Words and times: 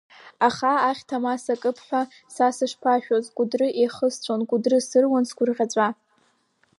Аха 0.47 0.71
ахьҭа 0.89 1.17
ма 1.23 1.33
сакып 1.43 1.77
ҳәа 1.85 2.01
са 2.33 2.47
сышԥашәоз, 2.55 3.25
Кәыдры 3.35 3.67
еихысҵәон, 3.81 4.41
Кәыдры 4.49 4.77
сыруан 4.87 5.23
сгәырӷьаҵәа… 5.29 5.87